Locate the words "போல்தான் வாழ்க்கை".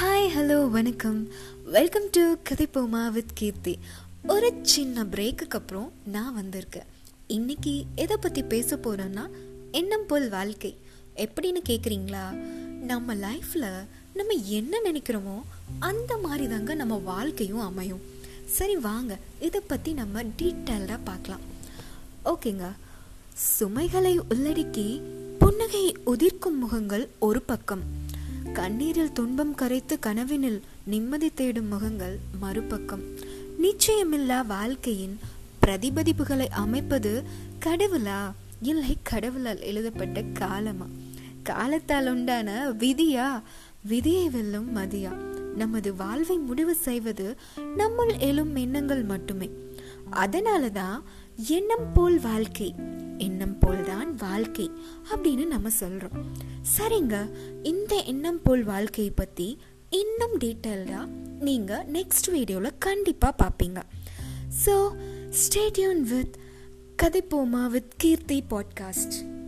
53.58-54.70